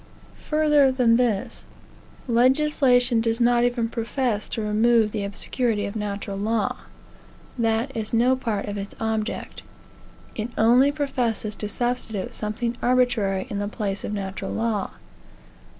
Further 0.45 0.91
than 0.91 1.17
this; 1.17 1.63
legislation 2.27 3.21
does 3.21 3.39
not 3.39 3.63
even 3.63 3.87
profess 3.87 4.49
to 4.49 4.61
remove 4.63 5.11
the 5.11 5.23
obscurity 5.23 5.85
of 5.85 5.95
natural 5.95 6.37
law. 6.39 6.77
That 7.55 7.95
is 7.95 8.11
no 8.11 8.35
part 8.35 8.65
of 8.65 8.79
its 8.79 8.95
object. 8.99 9.61
It 10.33 10.49
only 10.57 10.91
professes 10.91 11.55
to 11.57 11.69
substitute 11.69 12.33
something 12.33 12.75
arbitrary 12.81 13.45
in 13.51 13.59
the 13.59 13.67
place 13.67 14.03
of 14.03 14.11
natural 14.11 14.49
law. 14.53 14.89